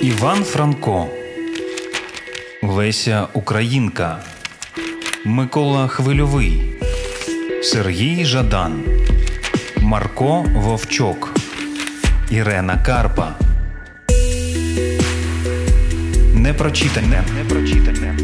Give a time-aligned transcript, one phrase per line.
[0.00, 1.06] Іван Франко,
[2.62, 4.18] Леся Українка,
[5.24, 6.62] Микола Хвильовий,
[7.62, 8.84] Сергій Жадан,
[9.76, 11.34] Марко Вовчок,
[12.30, 13.34] Ірена Карпа.
[16.34, 17.24] Непрочитане.
[17.36, 18.18] Непрочитане.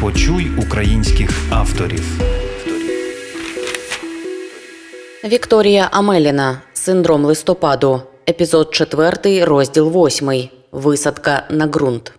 [0.00, 2.04] Почуй українських авторів.
[5.24, 6.60] Вікторія Амеліна.
[6.72, 8.02] Синдром листопаду.
[8.28, 10.48] Епізод 4, розділ 8.
[10.74, 12.12] Висадка на ґрунт.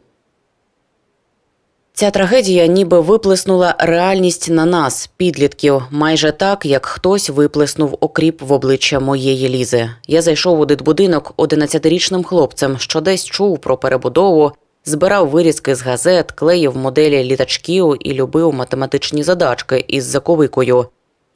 [1.93, 8.51] Ця трагедія ніби виплеснула реальність на нас, підлітків, майже так, як хтось виплеснув окріп в
[8.51, 9.89] обличчя моєї лізи.
[10.07, 14.51] Я зайшов у дитбудинок 11-річним хлопцем, що десь чув про перебудову,
[14.85, 20.85] збирав вирізки з газет, клеїв моделі літачків і любив математичні задачки із заковикою.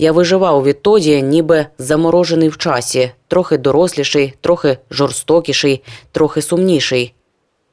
[0.02, 7.14] Я виживав відтоді, ніби заморожений в часі, трохи доросліший, трохи жорстокіший, трохи сумніший.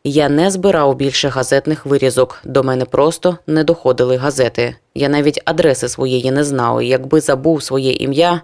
[0.05, 4.77] Я не збирав більше газетних вирізок, до мене просто не доходили газети.
[4.95, 6.83] Я навіть адреси своєї не знав.
[6.83, 8.43] Якби забув своє ім'я,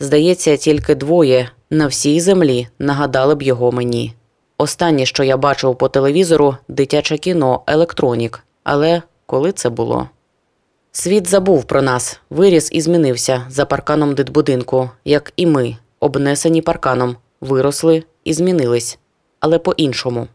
[0.00, 4.14] здається, тільки двоє на всій землі нагадали б його мені.
[4.58, 8.44] Останнє, що я бачив по телевізору, дитяче кіно, електронік.
[8.64, 10.08] Але коли це було?
[10.94, 17.16] Світ забув про нас, виріс і змінився за парканом дитбудинку, як і ми, обнесені парканом,
[17.40, 18.98] виросли і змінились,
[19.40, 20.28] але по-іншому.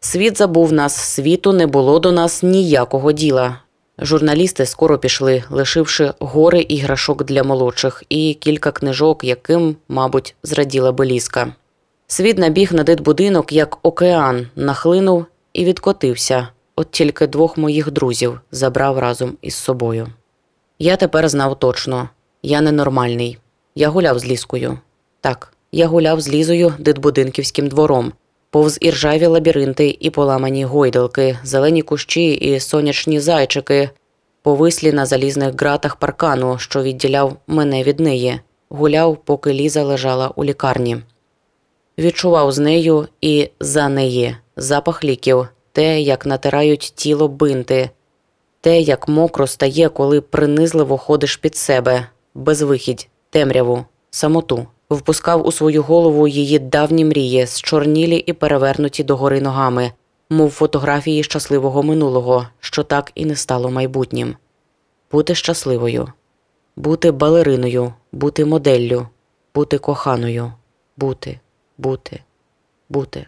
[0.00, 3.60] Світ забув нас, світу не було до нас ніякого діла.
[3.98, 11.52] Журналісти скоро пішли, лишивши гори іграшок для молодших і кілька книжок, яким, мабуть, зраділа Беліска.
[12.06, 16.48] Світ набіг на дитбудинок, як океан, нахлинув і відкотився.
[16.76, 20.08] От тільки двох моїх друзів забрав разом із собою.
[20.78, 22.08] Я тепер знав точно
[22.42, 23.38] я ненормальний.
[23.74, 24.78] Я гуляв з ліскою.
[25.20, 28.12] Так, я гуляв з лізою дитбудинківським двором,
[28.50, 33.90] повз іржаві лабіринти і поламані гойдалки, зелені кущі і сонячні зайчики,
[34.42, 40.44] повислі на залізних ґратах паркану, що відділяв мене від неї, гуляв, поки ліза лежала у
[40.44, 40.96] лікарні.
[41.98, 47.90] Відчував з нею і за неї запах ліків, те, як натирають тіло бинти,
[48.60, 55.82] те, як мокро стає, коли принизливо ходиш під себе, безвихідь, темряву, самоту, впускав у свою
[55.82, 59.92] голову її давні мрії, зчорнілі і перевернуті догори ногами,
[60.30, 64.36] мов фотографії щасливого минулого, що так і не стало майбутнім.
[65.12, 66.12] Бути щасливою,
[66.76, 69.08] бути балериною, бути моделлю,
[69.54, 70.52] бути коханою,
[70.96, 71.40] бути,
[71.78, 72.20] бути,
[72.88, 73.26] бути,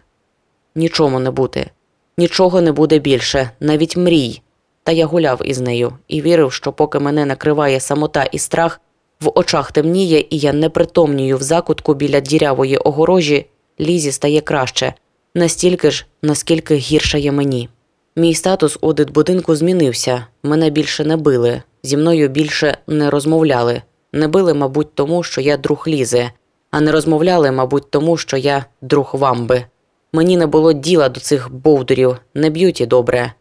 [0.75, 1.69] нічому не бути.
[2.19, 4.41] Нічого не буде більше, навіть мрій.
[4.83, 8.81] Та я гуляв із нею і вірив, що поки мене накриває самота і страх,
[9.21, 13.45] в очах темніє, і я не притомнюю в закутку біля дірявої огорожі,
[13.79, 14.93] лізі стає краще,
[15.35, 17.69] настільки ж, наскільки гіршає мені.
[18.15, 23.81] Мій статус у дитбудинку змінився, мене більше не били, зі мною більше не розмовляли.
[24.13, 26.29] Не били, мабуть, тому, що я друг лізи,
[26.71, 29.65] а не розмовляли, мабуть, тому, що я друг вамби.
[30.13, 33.33] Мені не було діла до цих бовдурів, не б'ють і добре.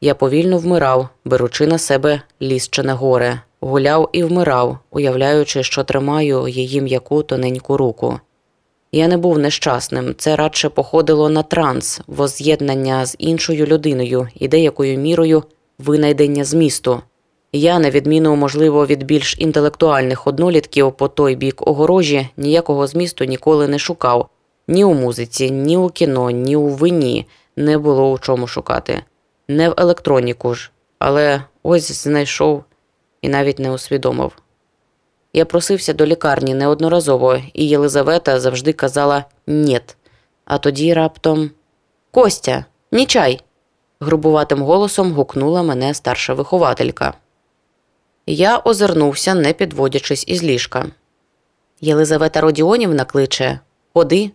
[0.00, 6.80] Я повільно вмирав, беручи на себе лісчене горе, гуляв і вмирав, уявляючи, що тримаю її
[6.80, 8.20] м'яку тоненьку руку.
[8.92, 14.98] Я не був нещасним, це радше походило на транс, воз'єднання з іншою людиною і деякою
[14.98, 15.42] мірою
[15.78, 17.00] винайдення змісту.
[17.52, 23.68] Я, на відміну, можливо, від більш інтелектуальних однолітків по той бік огорожі, ніякого змісту ніколи
[23.68, 24.28] не шукав.
[24.68, 29.02] Ні у музиці, ні у кіно, ні у вині не було у чому шукати.
[29.48, 32.64] Не в електроніку ж, але ось знайшов
[33.22, 34.32] і навіть не усвідомив.
[35.32, 39.96] Я просився до лікарні неодноразово, і Єлизавета завжди казала «нєт».
[40.44, 41.50] А тоді раптом
[42.10, 43.40] Костя, ні чай.
[44.00, 47.14] грубуватим голосом гукнула мене старша вихователька.
[48.26, 50.86] Я озирнувся, не підводячись із ліжка.
[51.80, 53.60] Єлизавета Родіонівна кличе
[53.94, 54.30] Ходи.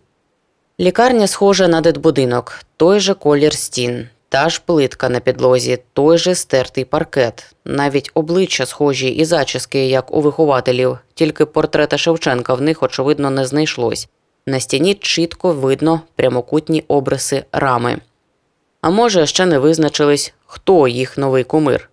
[0.82, 6.34] Лікарня схожа на дитбудинок, той же колір стін, та ж плитка на підлозі, той же
[6.34, 12.82] стертий паркет, навіть обличчя схожі і зачіски, як у вихователів, тільки портрета Шевченка в них,
[12.82, 14.08] очевидно, не знайшлось.
[14.46, 17.98] На стіні чітко видно прямокутні обриси рами.
[18.80, 21.90] А може, ще не визначились, хто їх новий кумир.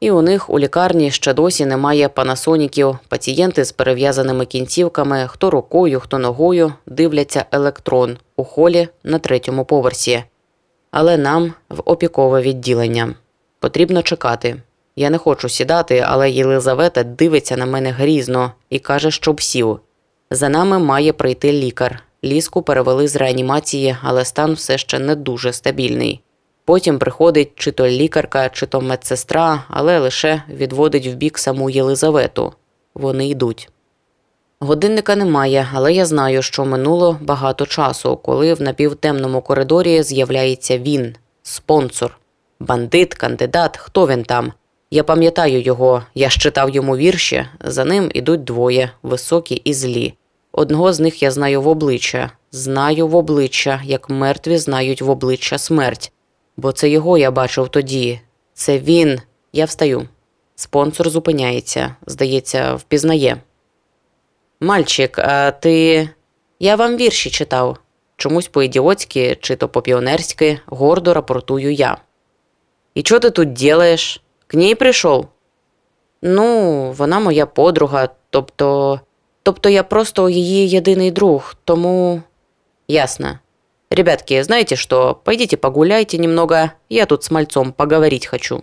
[0.00, 6.00] І у них у лікарні ще досі немає панасоніків, пацієнти з перев'язаними кінцівками, хто рукою,
[6.00, 10.22] хто ногою дивляться електрон у холі на третьому поверсі.
[10.90, 13.14] Але нам в опікове відділення.
[13.58, 14.56] Потрібно чекати.
[14.96, 19.80] Я не хочу сідати, але Єлизавета дивиться на мене грізно і каже, щоб сів.
[20.30, 22.02] За нами має прийти лікар.
[22.24, 26.20] Ліску перевели з реанімації, але стан все ще не дуже стабільний.
[26.64, 32.52] Потім приходить чи то лікарка, чи то медсестра, але лише відводить в бік саму Єлизавету.
[32.94, 33.68] Вони йдуть.
[34.60, 41.14] Годинника немає, але я знаю, що минуло багато часу, коли в напівтемному коридорі з'являється він,
[41.42, 42.18] спонсор,
[42.60, 44.52] бандит, кандидат, хто він там.
[44.90, 50.14] Я пам'ятаю його, я щитав йому вірші, за ним ідуть двоє, високі і злі.
[50.52, 55.58] Одного з них я знаю в обличчя, знаю в обличчя, як мертві знають в обличчя
[55.58, 56.12] смерть.
[56.60, 58.20] Бо це його я бачив тоді.
[58.54, 59.20] Це він.
[59.52, 60.08] Я встаю.
[60.54, 63.36] Спонсор зупиняється, здається, впізнає.
[64.60, 66.08] Мальчик, а ти.
[66.58, 67.78] Я вам вірші читав.
[68.16, 71.96] Чомусь по-ідіотськи чи то по-піонерськи гордо рапортую я.
[72.94, 74.22] І що ти тут ділаєш?
[74.46, 75.26] К ній прийшов?
[76.22, 79.00] Ну, вона моя подруга, тобто.
[79.42, 82.22] Тобто я просто її єдиний друг, тому.
[82.88, 83.38] Ясно.
[83.92, 88.62] Ребятки, знаете что, пойдите погуляйте немного, я тут з мальцом поговорить хочу.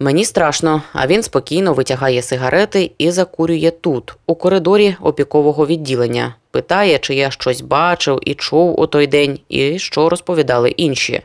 [0.00, 6.34] Мені страшно, а він спокійно витягає сигарети і закурює тут, у коридорі опікового відділення.
[6.50, 11.22] Питає, чи я щось бачив і чув у той день, і що розповідали інші.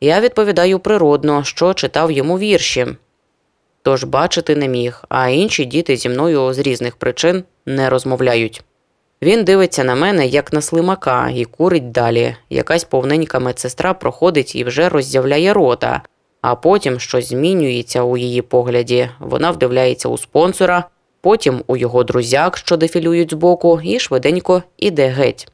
[0.00, 2.86] Я відповідаю природно, що читав йому вірші.
[3.82, 8.64] Тож бачити не міг, а інші діти зі мною з різних причин не розмовляють.
[9.22, 12.36] Він дивиться на мене, як на слимака, і курить далі.
[12.50, 16.02] Якась повненька медсестра проходить і вже роззявляє рота,
[16.42, 19.08] а потім щось змінюється у її погляді.
[19.18, 20.84] Вона вдивляється у спонсора,
[21.20, 25.48] потім у його друзяк, що дефілюють збоку, і швиденько іде геть.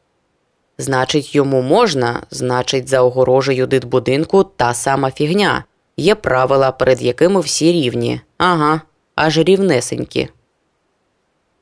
[0.79, 5.65] Значить, йому можна, значить, за огорожею дитбудинку та сама фігня.
[5.97, 8.21] Є правила, перед якими всі рівні.
[8.39, 8.81] Ага,
[9.15, 10.29] аж рівнесенькі.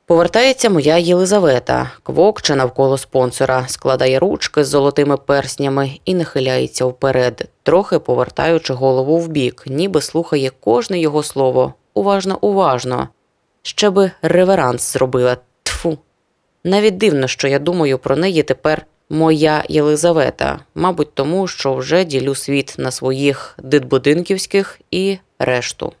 [0.07, 7.99] Повертається моя Єлизавета, квокче навколо спонсора, складає ручки з золотими перснями і нахиляється вперед, трохи
[7.99, 11.73] повертаючи голову вбік, ніби слухає кожне його слово.
[11.93, 13.07] Уважно, уважно.
[13.61, 15.37] Ще би реверанс зробила.
[15.63, 15.97] Тфу.
[16.63, 22.35] Навіть дивно, що я думаю про неї тепер моя Єлизавета, мабуть, тому що вже ділю
[22.35, 25.93] світ на своїх дитбудинківських і решту.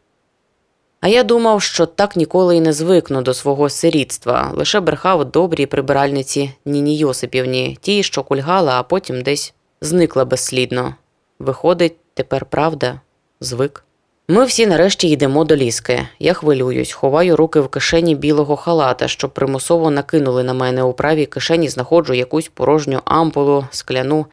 [1.05, 5.65] А я думав, що так ніколи й не звикну до свого сирітства, лише брехав добрій
[5.65, 10.95] прибиральниці Ніні Йосипівні, ті, що кульгала, а потім десь зникла безслідно.
[11.39, 13.01] Виходить, тепер правда,
[13.39, 13.83] звик.
[14.27, 16.07] Ми всі нарешті йдемо до ліски.
[16.19, 21.25] Я хвилююсь, ховаю руки в кишені білого халата, щоб примусово накинули на мене у правій
[21.25, 24.25] кишені, знаходжу якусь порожню ампулу, скляну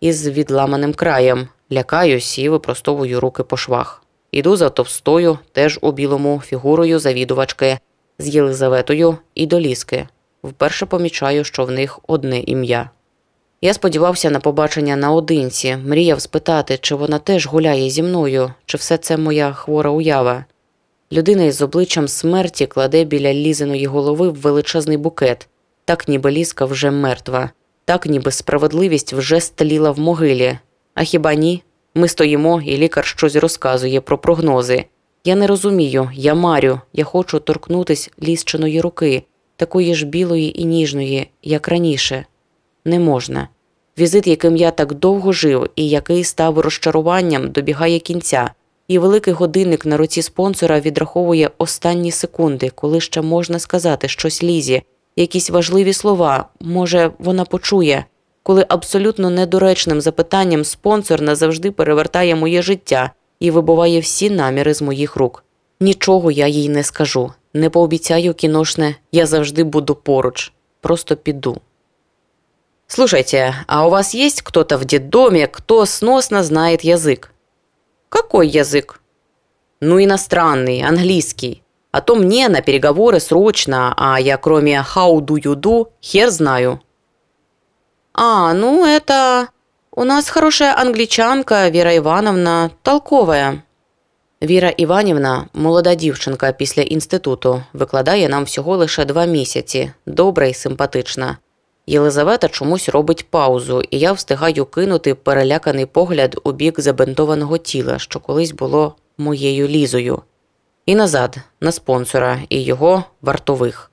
[0.00, 4.02] із відламаним краєм, лякаюсь і випростовую руки по швах.
[4.32, 7.78] Іду за товстою, теж у білому, фігурою завідувачки
[8.18, 10.08] з Єлизаветою і до ліски.
[10.44, 12.90] Вперше помічаю, що в них одне ім'я.
[13.60, 18.96] Я сподівався на побачення наодинці, мріяв спитати, чи вона теж гуляє зі мною, чи все
[18.98, 20.44] це моя хвора уява.
[21.12, 25.48] Людина із обличчям смерті кладе біля лізиної голови величезний букет,
[25.84, 27.50] так ніби ліска вже мертва,
[27.84, 30.58] так ніби справедливість вже стеліла в могилі.
[30.94, 31.62] А хіба ні?
[31.98, 34.84] Ми стоїмо, і лікар щось розказує про прогнози.
[35.24, 39.22] Я не розумію, я марю, я хочу торкнутись ліщиної руки,
[39.56, 42.24] такої ж білої і ніжної, як раніше.
[42.84, 43.48] Не можна.
[43.98, 48.50] Візит, яким я так довго жив і який став розчаруванням, добігає кінця,
[48.88, 54.82] і великий годинник на руці спонсора відраховує останні секунди, коли ще можна сказати щось лізі,
[55.16, 58.04] якісь важливі слова, може, вона почує
[58.45, 65.15] коли абсолютно недоречним запитанням спонсор назавжди перевертає моє життя і вибуває всі наміри з моїх
[65.15, 65.43] рук.
[65.79, 71.61] Нічого я їй не скажу, не пообіцяю кіношне, я завжди буду поруч, просто піду.
[72.87, 77.31] Слушайте, а у вас есть кто-то в детдоме, кто сносно знает язык?
[78.09, 78.99] Какой язык?
[79.79, 81.63] Ну, иностранный, английский.
[81.91, 86.79] А то мне на переговоры срочно, а я кроме how do you do, хер знаю.
[88.18, 89.48] «А, ну это...
[89.90, 93.62] У нас хорошая англичанка Віра Івановна, толковая».
[94.42, 101.36] Віра Іванівна, молода дівчинка після інституту, викладає нам всього лише два місяці, добра і симпатична.
[101.86, 108.20] Єлизавета чомусь робить паузу, і я встигаю кинути переляканий погляд у бік забинтованого тіла, що
[108.20, 110.22] колись було моєю лізою,
[110.86, 113.90] і назад, на спонсора і його вартових.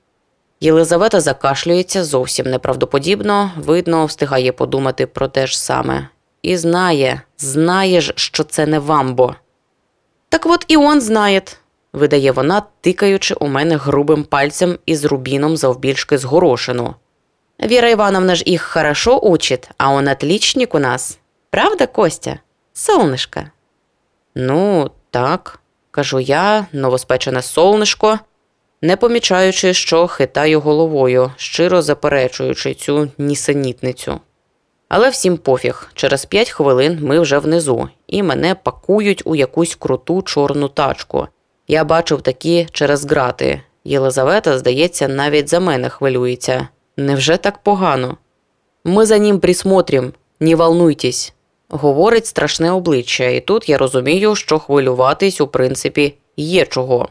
[0.64, 6.08] Єлизавета закашлюється зовсім неправдоподібно, видно, встигає подумати про те ж саме.
[6.42, 9.34] І знає, знає ж, що це не вамбо.
[10.28, 11.42] Так от і он знає,
[11.92, 16.94] видає вона, тикаючи у мене грубим пальцем із рубіном завбільшки з горошину.
[17.58, 21.18] Вера Ивановна ж их хорошо учит, а он отличник у нас.
[21.50, 22.38] Правда, Костя?
[22.74, 23.44] Солнышко.
[24.34, 28.18] Ну, так, кажу я, новоспечене солнишко,
[28.84, 34.20] не помічаючи, що хитаю головою, щиро заперечуючи цю нісенітницю.
[34.88, 40.22] Але всім пофіг, через п'ять хвилин ми вже внизу, і мене пакують у якусь круту
[40.22, 41.26] чорну тачку.
[41.68, 43.60] Я бачив такі через грати.
[43.84, 46.68] Єлизавета, здається, навіть за мене хвилюється.
[46.96, 48.16] Невже так погано?
[48.84, 51.34] Ми за ним присмотрим, не волнуйтесь,
[51.68, 57.08] говорить страшне обличчя, і тут я розумію, що хвилюватись, у принципі, є чого.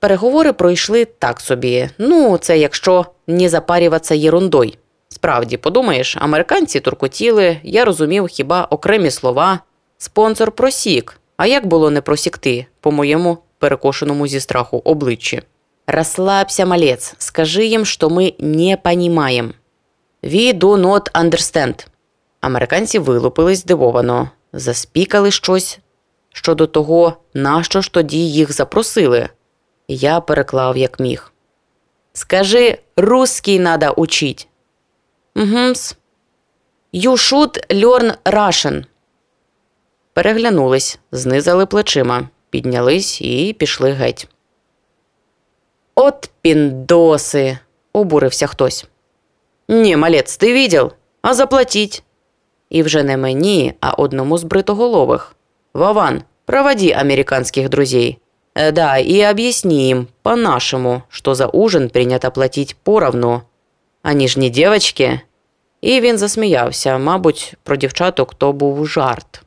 [0.00, 1.88] Переговори пройшли так собі.
[1.98, 4.72] Ну, це якщо не запарюватися єрундою.
[5.08, 9.60] Справді, подумаєш, американці туркотіли, я розумів хіба окремі слова.
[9.98, 11.20] Спонсор просік.
[11.36, 15.42] А як було не просікти, по моєму перекошеному зі страху обличчі?
[15.86, 19.50] Расслабься, малець, скажи їм, що ми не понімаємо.
[20.24, 21.86] We do not understand.
[22.40, 25.78] Американці вилупились здивовано, заспікали щось
[26.32, 29.28] щодо того, нащо ж тоді їх запросили.
[29.88, 31.32] Я переклав як міг.
[32.12, 34.48] Скажи, русский надо учить.
[35.36, 35.96] Угумс.
[36.92, 38.84] You should learn Russian.
[40.12, 44.28] Переглянулись, знизали плечима, піднялись і пішли геть.
[45.94, 47.58] От піндоси,
[47.92, 48.86] обурився хтось.
[49.68, 50.92] Ні, малець, ти видел?
[51.22, 52.02] А заплатіть.
[52.70, 55.36] І вже не мені, а одному з бритоголових.
[55.74, 58.18] Вован, проводи американских друзей.
[58.56, 63.42] Э, да, и объясни им по-нашему, что за ужин принято платить поровну.
[64.02, 65.20] Они ж не девочки.
[65.80, 69.42] І він засміявся, мабуть, про дівчаток то був жарт.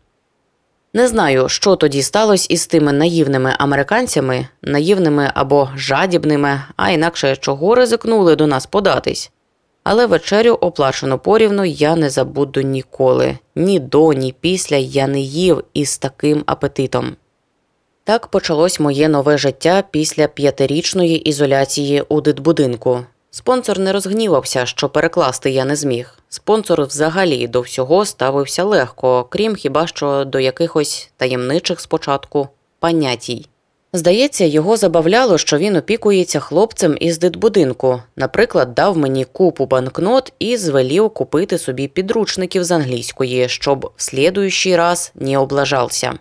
[0.93, 7.75] Не знаю, що тоді сталося із тими наївними американцями, наївними або жадібними, а інакше чого
[7.75, 9.31] ризикнули до нас податись.
[9.83, 13.37] Але вечерю, оплачену порівну, я не забуду ніколи.
[13.55, 17.15] Ні до, ні після я не їв із таким апетитом.
[18.09, 22.99] Так почалось моє нове життя після п'ятирічної ізоляції у дитбудинку.
[23.31, 26.19] Спонсор не розгнівався, що перекласти я не зміг.
[26.29, 32.47] Спонсор взагалі до всього ставився легко, крім хіба що до якихось таємничих спочатку
[32.79, 33.45] понятій.
[33.93, 38.01] Здається, його забавляло, що він опікується хлопцем із дитбудинку.
[38.15, 44.75] Наприклад, дав мені купу банкнот і звелів купити собі підручників з англійської, щоб в слідуючий
[44.75, 46.19] раз не облажався.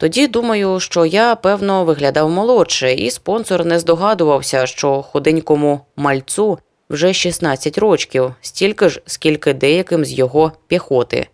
[0.00, 6.58] Тоді думаю, що я, певно, виглядав молодше, і спонсор не здогадувався, що худенькому мальцу
[6.90, 11.28] вже 16 рочків, стільки ж, скільки деяким з його піхоти,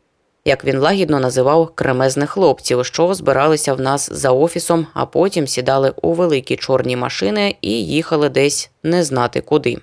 [0.45, 5.93] як він лагідно називав кремезних хлопців, що збиралися в нас за офісом, а потім сідали
[6.03, 9.79] у великі чорні машини і їхали десь не знати куди.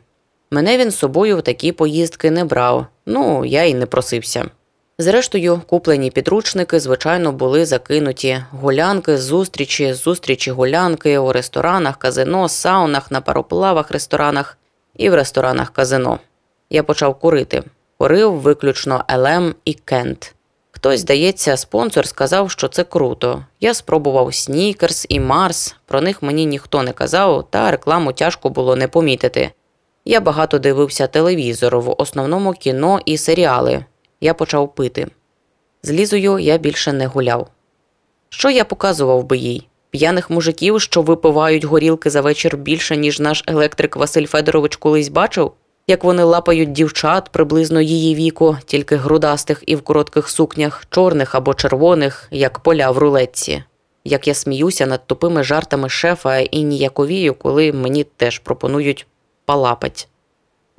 [0.51, 4.45] Мене він з собою в такі поїздки не брав, ну я й не просився.
[4.97, 13.21] Зрештою, куплені підручники, звичайно, були закинуті гулянки, зустрічі, зустрічі гулянки у ресторанах, казино, саунах, на
[13.21, 14.57] пароплавах, ресторанах
[14.97, 16.19] і в ресторанах казино.
[16.69, 17.63] Я почав курити.
[17.97, 20.35] Курив виключно Елем і Кент.
[20.71, 23.45] Хтось, здається, спонсор сказав, що це круто.
[23.59, 28.75] Я спробував Снікерс і Марс, про них мені ніхто не казав, та рекламу тяжко було
[28.75, 29.51] не помітити.
[30.05, 33.85] Я багато дивився телевізор, в основному кіно і серіали
[34.21, 35.07] я почав пити.
[35.83, 37.47] З Лізою я більше не гуляв.
[38.29, 39.67] Що я показував би їй?
[39.89, 45.51] П'яних мужиків, що випивають горілки за вечір більше, ніж наш електрик Василь Федорович колись бачив,
[45.87, 51.53] як вони лапають дівчат приблизно її віку, тільки грудастих і в коротких сукнях, чорних або
[51.53, 53.63] червоних, як поля в рулетці.
[54.03, 59.07] Як я сміюся над тупими жартами шефа і ніяковію, коли мені теж пропонують
[59.45, 60.07] палапать.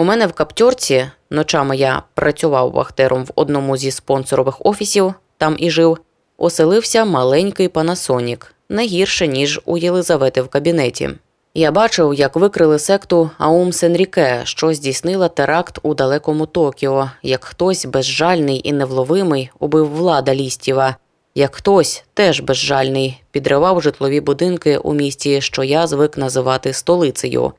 [0.03, 5.71] У мене в каптьорці ночами я працював вахтером в одному зі спонсорових офісів, там і
[5.71, 5.99] жив,
[6.39, 11.11] оселився маленький панасонік, не гірше, ніж у Єлизавети в кабінеті.
[11.55, 17.87] Я бачив, як викрили секту Аум Сенріке, що здійснила теракт у далекому Токіо, як хтось
[17.87, 20.97] безжальний і невловимий убив влада лістіва,
[21.35, 27.53] як хтось теж безжальний підривав житлові будинки у місті, що я звик називати столицею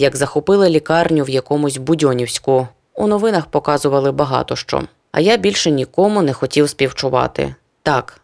[0.00, 2.68] як захопили лікарню в якомусь Будьонівську.
[2.94, 4.82] У новинах показували багато що.
[5.12, 7.54] А я більше нікому не хотів співчувати.
[7.82, 8.20] Так,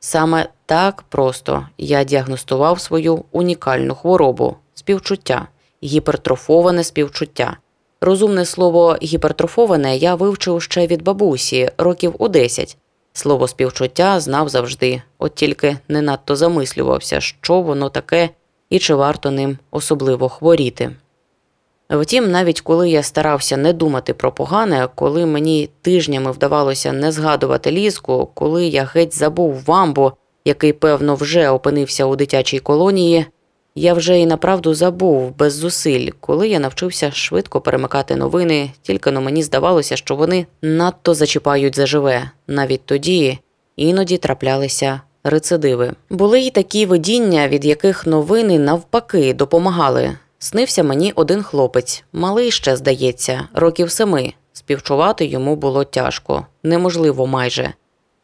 [0.00, 5.46] саме так просто я діагностував свою унікальну хворобу співчуття,
[5.82, 7.56] гіпертрофоване співчуття.
[8.00, 12.76] Розумне слово гіпертрофоване я вивчив ще від бабусі, років у 10.
[13.12, 18.30] Слово співчуття знав завжди, от тільки не надто замислювався, що воно таке
[18.70, 20.90] і чи варто ним особливо хворіти.
[21.90, 27.70] Втім, навіть коли я старався не думати про погане, коли мені тижнями вдавалося не згадувати
[27.70, 30.12] ліску, коли я геть забув вамбу,
[30.44, 33.26] який, певно, вже опинився у дитячій колонії,
[33.78, 39.20] я вже і направду забув без зусиль, коли я навчився швидко перемикати новини, тільки но
[39.20, 42.30] мені здавалося, що вони надто зачіпають заживе.
[42.46, 43.38] Навіть тоді
[43.76, 45.92] іноді траплялися рецидиви.
[46.10, 50.16] Були й такі видіння, від яких новини навпаки допомагали.
[50.38, 54.32] Снився мені один хлопець, малий ще, здається, років семи.
[54.52, 57.72] Співчувати йому було тяжко, неможливо майже.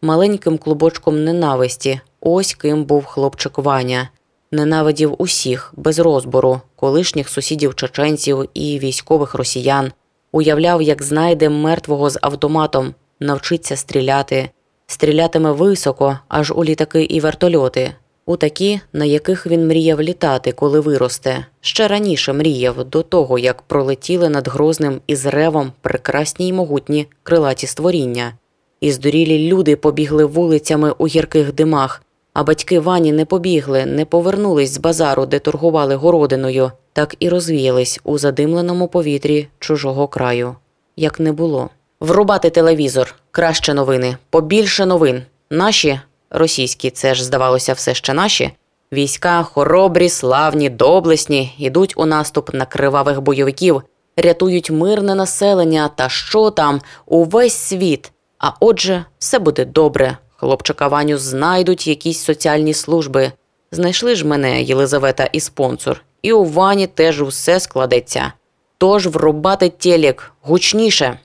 [0.02, 4.08] Маленьким клубочком ненависті, ось ким був хлопчик Ваня.
[4.50, 9.92] Ненавидів усіх, без розбору, колишніх сусідів чеченців і військових росіян,
[10.32, 14.50] уявляв, як знайде мертвого з автоматом, навчиться стріляти,
[14.92, 17.94] стрілятиме високо, аж у літаки і вертольоти,
[18.26, 21.46] у такі, на яких він мріяв літати, коли виросте.
[21.60, 27.66] Ще раніше мріяв до того, як пролетіли над грозним із ревом прекрасні й могутні крилаті
[27.66, 28.32] створіння.
[28.80, 32.02] І здурілі люди побігли вулицями у гірких димах,
[32.34, 38.00] а батьки Вані не побігли, не повернулись з базару, де торгували городиною, так і розвіялись
[38.04, 40.56] у задимленому повітрі чужого краю.
[40.96, 41.70] Як не було.
[42.00, 45.22] Врубати телевізор, краще новини, побільше новин.
[45.50, 48.50] Наші російські, це ж здавалося, все ще наші.
[48.92, 53.82] Війська хоробрі, славні, доблесні, ідуть у наступ на кривавих бойовиків,
[54.16, 58.12] рятують мирне населення та що там, увесь світ.
[58.38, 60.18] А отже, все буде добре.
[60.36, 63.32] Хлопчика Ваню знайдуть якісь соціальні служби.
[63.70, 68.32] Знайшли ж мене, Єлизавета, і спонсор, і у Вані теж усе складеться.
[68.78, 71.18] Тож врубати телек гучніше.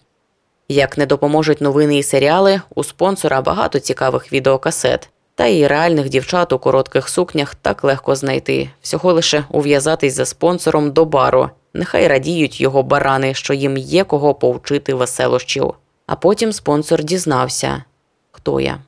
[0.70, 6.54] Як не допоможуть новини і серіали, у спонсора багато цікавих відеокасет, та й реальних дівчат
[6.54, 11.50] у коротких сукнях так легко знайти, всього лише ув'язатись за спонсором до бару.
[11.74, 15.74] Нехай радіють його барани, що їм є кого повчити веселощів.
[16.08, 17.84] А потім спонсор дізнався,
[18.32, 18.80] хто я.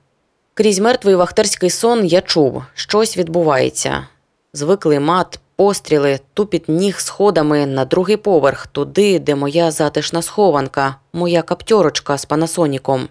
[0.54, 4.08] Крізь мертвий вахтерський сон я чув, щось відбувається.
[4.54, 11.42] Звиклий мат, постріли, тупіт ніг сходами на другий поверх, туди, де моя затишна схованка, моя
[11.42, 13.10] каптьорочка з панасоніком.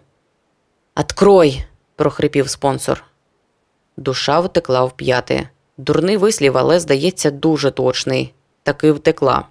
[0.95, 1.65] «Открой!»–
[1.97, 3.05] прохрипів спонсор.
[3.97, 5.49] Душа втекла в п'яти.
[5.77, 8.35] Дурний вислів, але, здається, дуже точний.
[8.63, 9.45] Таки втекла.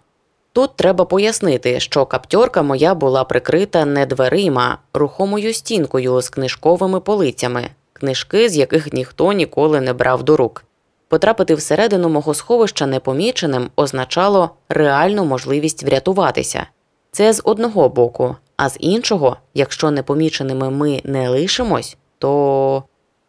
[0.53, 7.69] Тут треба пояснити, що каптьорка моя була прикрита не дверима, рухомою стінкою з книжковими полицями,
[7.93, 10.66] книжки, з яких ніхто ніколи не брав до рук.
[11.07, 16.67] Потрапити всередину мого сховища непоміченим означало реальну можливість врятуватися.
[17.11, 22.83] Це з одного боку, а з іншого, якщо непоміченими ми не лишимось, то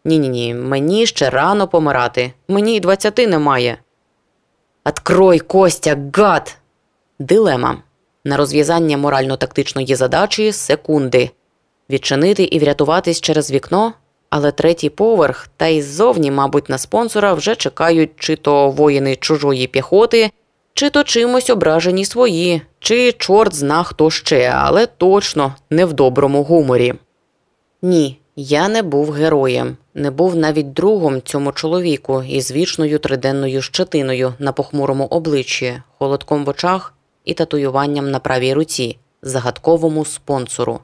[0.04, 3.78] ні ні ні, мені ще рано помирати, мені й двадцяти немає.
[4.84, 6.56] Открой, Костя, гад!
[7.18, 7.82] Дилема
[8.24, 11.30] на розв'язання морально-тактичної задачі секунди
[11.90, 13.92] відчинити і врятуватись через вікно,
[14.30, 19.66] але третій поверх, та й ззовні, мабуть, на спонсора вже чекають чи то воїни чужої
[19.66, 20.30] піхоти,
[20.74, 26.42] чи то чимось ображені свої, чи чорт зна хто ще, але точно не в доброму
[26.42, 26.94] гуморі.
[27.82, 34.34] Ні, я не був героєм, не був навіть другом цьому чоловіку із вічною триденною щетиною
[34.38, 40.80] на похмурому обличчі, холодком в очах і татуюванням на правій руці, загадковому спонсору.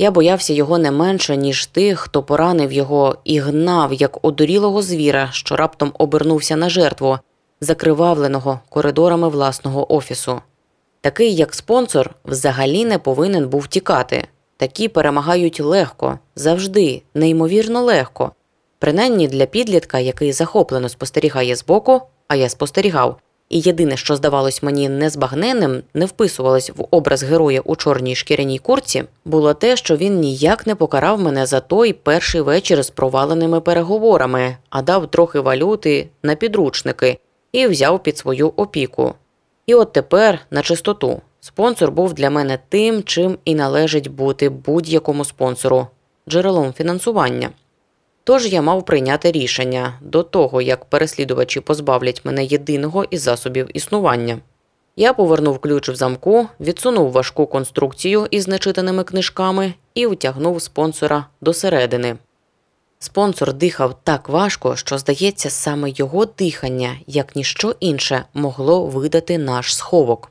[0.00, 5.28] Я боявся його не менше, ніж тих, хто поранив його і гнав, як одурілого звіра,
[5.32, 7.18] що раптом обернувся на жертву,
[7.60, 10.40] закривавленого коридорами власного офісу.
[11.00, 14.28] Такий, як спонсор, взагалі не повинен був тікати.
[14.56, 18.32] Такі перемагають легко, завжди, неймовірно легко.
[18.78, 23.16] Принаймні для підлітка, який захоплено спостерігає збоку, а я спостерігав,
[23.50, 29.04] і єдине, що здавалось мені незбагненним, не вписувалось в образ героя у чорній шкіряній курці,
[29.24, 34.56] було те, що він ніяк не покарав мене за той перший вечір з проваленими переговорами,
[34.70, 37.18] а дав трохи валюти на підручники
[37.52, 39.14] і взяв під свою опіку.
[39.66, 45.24] І от тепер, на чистоту, спонсор був для мене тим, чим і належить бути будь-якому
[45.24, 45.86] спонсору
[46.28, 47.50] джерелом фінансування.
[48.24, 54.38] Тож я мав прийняти рішення до того, як переслідувачі позбавлять мене єдиного із засобів існування.
[54.96, 61.52] Я повернув ключ в замку, відсунув важку конструкцію із нечитаними книжками і втягнув спонсора до
[61.52, 62.16] середини.
[62.98, 69.76] Спонсор дихав так важко, що, здається, саме його дихання, як ніщо інше, могло видати наш
[69.76, 70.30] сховок.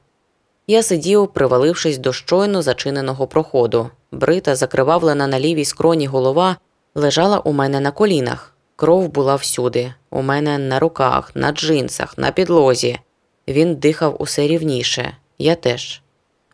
[0.68, 3.90] Я сидів, привалившись до щойно зачиненого проходу.
[4.12, 6.56] Брита, закривавлена на лівій скроні голова
[6.96, 8.54] лежала у мене на колінах.
[8.76, 13.00] Кров була всюди, у мене на руках, на джинсах, на підлозі.
[13.48, 16.02] Він дихав усе рівніше, Я теж.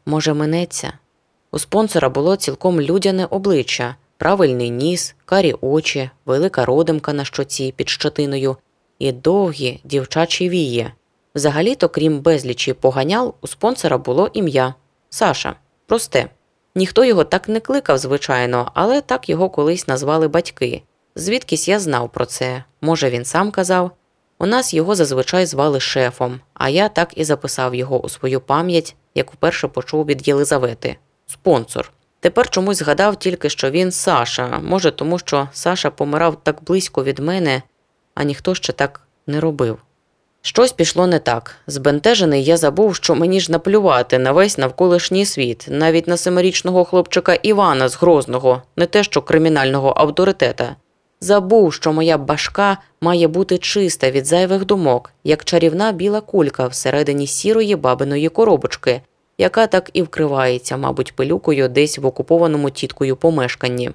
[0.05, 0.93] Може, минеться?
[1.51, 7.89] У спонсора було цілком людяне обличчя, правильний ніс, карі очі, велика родимка на щоці під
[7.89, 8.57] щотиною
[8.99, 10.91] і довгі дівчачі вії.
[11.35, 14.73] Взагалі-то, крім безлічі поганял, у спонсора було ім'я
[15.09, 15.55] Саша.
[15.85, 16.29] Просте.
[16.75, 20.81] Ніхто його так не кликав, звичайно, але так його колись назвали батьки.
[21.15, 22.63] Звідкись я знав про це.
[22.81, 23.91] Може, він сам казав.
[24.39, 28.95] У нас його зазвичай звали шефом, а я так і записав його у свою пам'ять,
[29.15, 30.97] як вперше почув від Єлизавети.
[31.27, 31.91] Спонсор.
[32.19, 37.19] Тепер чомусь згадав тільки, що він Саша, може, тому що Саша помирав так близько від
[37.19, 37.61] мене,
[38.15, 39.77] а ніхто ще так не робив.
[40.47, 41.55] Щось пішло не так.
[41.67, 47.33] Збентежений я забув, що мені ж наплювати на весь навколишній світ, навіть на семирічного хлопчика
[47.33, 50.75] Івана з Грозного, не те що кримінального авторитета.
[51.21, 57.27] Забув, що моя башка має бути чиста від зайвих думок, як чарівна біла кулька всередині
[57.27, 59.01] сірої бабиної коробочки,
[59.37, 63.91] яка так і вкривається, мабуть, пилюкою десь в окупованому тіткою помешканні.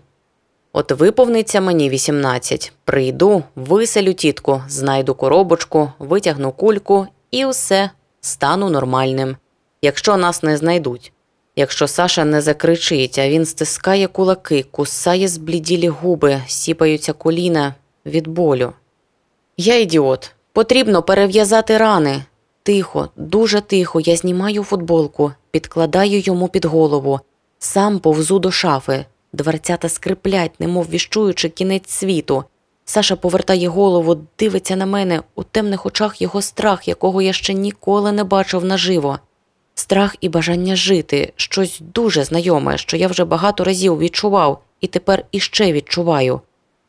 [0.72, 2.72] От виповниться мені 18.
[2.84, 9.36] Прийду, виселю тітку, знайду коробочку, витягну кульку і все стану нормальним.
[9.82, 11.12] Якщо нас не знайдуть.
[11.56, 17.74] Якщо Саша не закричить, а він стискає кулаки, кусає збліділі губи, сіпаються коліна
[18.06, 18.72] від болю.
[19.56, 20.30] Я ідіот.
[20.52, 22.24] Потрібно перев'язати рани.
[22.62, 27.20] Тихо, дуже тихо, я знімаю футболку, підкладаю йому під голову,
[27.58, 29.04] сам повзу до шафи.
[29.32, 32.44] Дверцята скриплять, немов віщуючи кінець світу.
[32.84, 38.12] Саша повертає голову, дивиться на мене, у темних очах його страх, якого я ще ніколи
[38.12, 39.18] не бачив наживо.
[39.74, 45.24] Страх і бажання жити, щось дуже знайоме, що я вже багато разів відчував і тепер
[45.32, 46.40] іще відчуваю.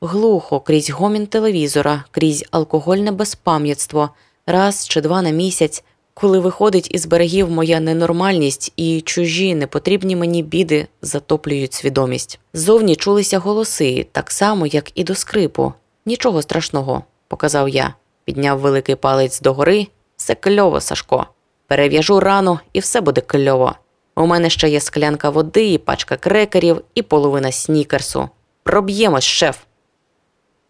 [0.01, 4.09] Глухо крізь гомін телевізора, крізь алкогольне безпам'ятство,
[4.45, 5.83] раз чи два на місяць,
[6.21, 12.39] коли виходить із берегів моя ненормальність і чужі непотрібні мені біди затоплюють свідомість.
[12.53, 15.73] Зовні чулися голоси, так само, як і до скрипу.
[16.05, 17.93] Нічого страшного, показав я,
[18.25, 19.87] підняв великий палець догори.
[20.17, 21.25] Все кльово, Сашко.
[21.67, 23.75] Перев'яжу рану, і все буде кльово.
[24.15, 28.29] У мене ще є склянка води, і пачка крекерів, і половина снікерсу.
[28.63, 29.57] Проб'ємось, шеф.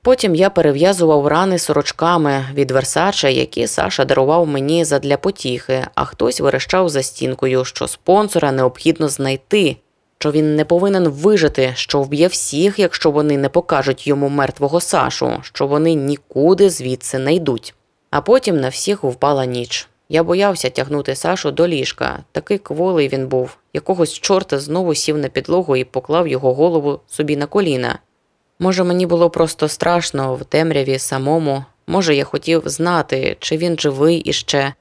[0.03, 6.41] Потім я перев'язував рани сорочками від Версаче, які Саша дарував мені задля потіхи, а хтось
[6.41, 9.77] верещав за стінкою, що спонсора необхідно знайти,
[10.19, 15.39] що він не повинен вижити, що вб'є всіх, якщо вони не покажуть йому мертвого Сашу,
[15.41, 17.73] що вони нікуди звідси не йдуть.
[18.09, 19.87] А потім на всіх впала ніч.
[20.09, 22.19] Я боявся тягнути Сашу до ліжка.
[22.31, 23.57] Такий кволий він був.
[23.73, 27.99] Якогось чорта знову сів на підлогу і поклав його голову собі на коліна.
[28.63, 34.17] Може, мені було просто страшно в темряві самому, може, я хотів знати, чи він живий
[34.17, 34.73] іще,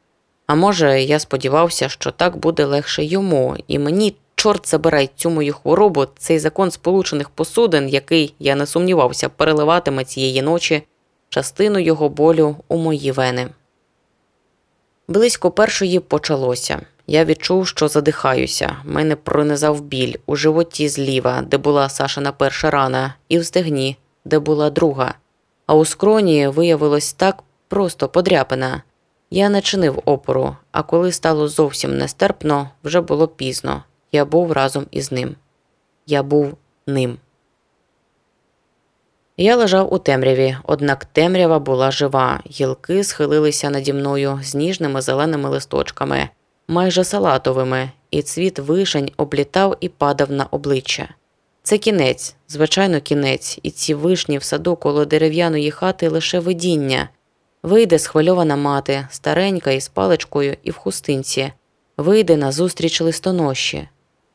[0.47, 5.55] а може, я сподівався, що так буде легше йому, і мені, чорт забирай цю мою
[5.55, 10.83] хворобу, цей закон сполучених посудин, який, я не сумнівався, переливатиме цієї ночі
[11.29, 13.49] частину його болю у мої вени.
[15.09, 16.81] Близько першої почалося.
[17.11, 18.77] Я відчув, що задихаюся.
[18.85, 24.39] Мене пронизав біль у животі зліва, де була Сашина перша рана, і в стегні, де
[24.39, 25.15] була друга.
[25.67, 28.83] А у скроні виявилось так просто подряпина.
[29.31, 33.83] Я не чинив опору, а коли стало зовсім нестерпно, вже було пізно.
[34.13, 35.37] Я був разом із ним.
[36.07, 37.19] Я був ним.
[39.37, 45.49] Я лежав у темряві, однак темрява була жива, гілки схилилися наді мною з ніжними зеленими
[45.49, 46.29] листочками,
[46.71, 51.09] майже салатовими, і цвіт вишень облітав і падав на обличчя.
[51.63, 57.09] Це кінець, звичайно, кінець, і ці вишні в саду коло дерев'яної хати лише видіння.
[57.63, 61.53] Вийде схвильована мати, старенька із паличкою і в хустинці,
[61.97, 63.89] вийде назустріч листоноші.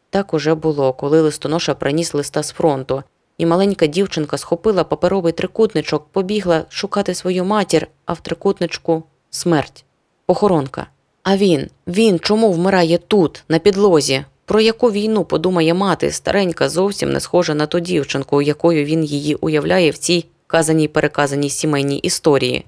[0.09, 3.03] Так уже було, коли листоноша приніс листа з фронту
[3.37, 9.85] і маленька дівчинка схопила паперовий трикутничок, побігла шукати свою матір, а в трикутничку смерть,
[10.25, 10.87] похоронка.
[11.25, 14.25] А він, він чому вмирає тут, на підлозі?
[14.45, 19.35] Про яку війну подумає мати, старенька зовсім не схожа на ту дівчинку, якою він її
[19.35, 22.65] уявляє в цій казаній переказаній сімейній історії.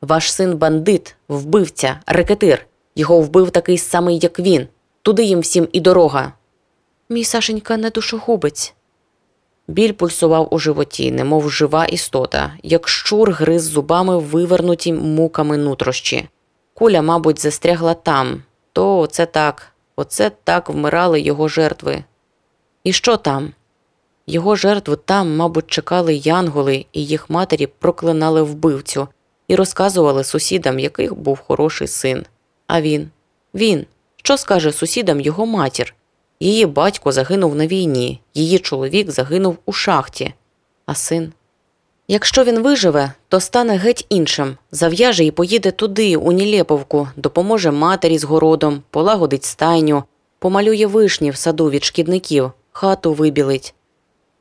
[0.00, 2.66] Ваш син бандит, вбивця, рекетир.
[2.96, 4.66] Його вбив такий самий, як він.
[5.02, 6.32] Туди їм всім і дорога.
[7.08, 8.74] Мій Сашенька не душогубець.
[9.68, 16.28] Біль пульсував у животі, немов жива істота, як щур гриз зубами вивернуті муками нутрощі.
[16.80, 22.04] Куля, мабуть, застрягла там, то оце так, оце так вмирали його жертви.
[22.84, 23.52] І що там?
[24.26, 29.08] Його жертви там, мабуть, чекали янголи, і їх матері проклинали вбивцю
[29.48, 32.26] і розказували сусідам, який був хороший син.
[32.66, 33.10] А він,
[33.54, 35.94] він, Що скаже сусідам його матір?
[36.40, 40.34] Її батько загинув на війні, її чоловік загинув у шахті,
[40.86, 41.32] а син.
[42.12, 48.18] Якщо він виживе, то стане геть іншим, зав'яже і поїде туди, у Нілєповку, допоможе матері
[48.18, 50.04] з городом, полагодить стайню,
[50.38, 53.74] помалює вишні в саду від шкідників, хату вибілить.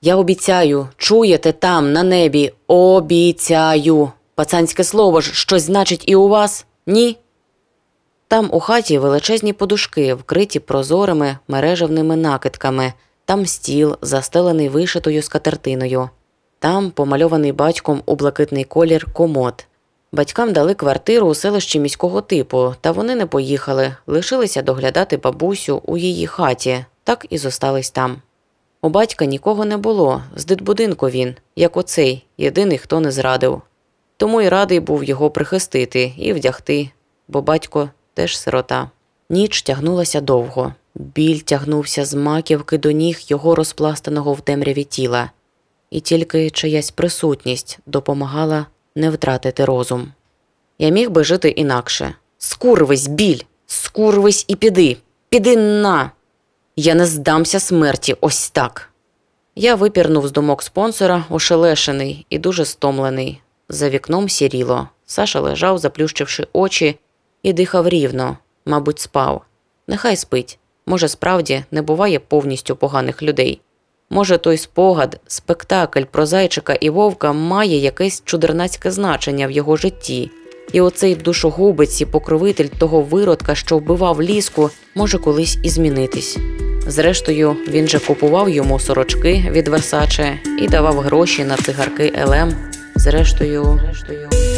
[0.01, 4.12] Я обіцяю, чуєте там, на небі, обіцяю.
[4.36, 6.65] Пацанське слово ж щось значить і у вас?
[6.88, 7.17] Ні?
[8.27, 12.93] Там у хаті величезні подушки, вкриті прозорими мережевними накидками,
[13.25, 16.10] там стіл, застелений вишитою скатертиною.
[16.60, 19.65] Там помальований батьком у блакитний колір комод.
[20.12, 25.98] Батькам дали квартиру у селищі міського типу, та вони не поїхали, лишилися доглядати бабусю у
[25.98, 28.22] її хаті, так і зостались там.
[28.82, 33.62] У батька нікого не було, з дитбудинку він, як оцей, єдиний, хто не зрадив.
[34.17, 36.89] Тому й радий був його прихистити і вдягти,
[37.28, 38.89] бо батько теж сирота.
[39.30, 40.74] Ніч тягнулася довго.
[40.95, 45.32] Біль тягнувся з маківки до ніг його розпластаного в темряві тіла,
[45.91, 50.12] і тільки чиясь присутність допомагала не втратити розум.
[50.80, 52.15] Я міг би жити інакше.
[52.38, 54.97] Скурвись, біль, скурвись і піди,
[55.30, 56.12] піди на.
[56.75, 58.89] Я не здамся смерті ось так.
[59.56, 63.41] Я випірнув з думок спонсора, ошелешений і дуже стомлений.
[63.69, 64.89] За вікном сіріло.
[65.06, 66.99] Саша лежав, заплющивши очі,
[67.43, 69.41] і дихав рівно, мабуть, спав.
[69.88, 70.60] Нехай спить.
[70.86, 73.62] Може, справді не буває повністю поганих людей.
[74.10, 80.32] Може, той спогад, спектакль про зайчика і вовка має якесь чудернацьке значення в його житті,
[80.74, 86.38] і оцей душогубець і покровитель того виродка, що вбивав ліску, може колись і змінитись.
[86.88, 92.54] Зрештою, він же купував йому сорочки від Версаче і давав гроші на цигарки ЛМ.
[92.95, 94.48] Зрештою, зрештою.